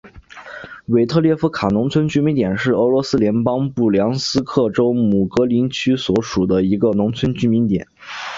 [0.87, 7.87] 韦特列夫卡农村居民点是俄罗斯联邦布良斯克州姆格林区所属的一个农村居民点。